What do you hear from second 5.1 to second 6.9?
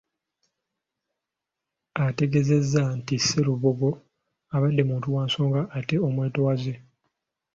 wa nsonga ate omwetowaze.